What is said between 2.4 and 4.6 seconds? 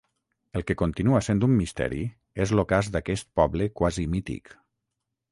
és l'ocàs d'aquest poble quasi mític.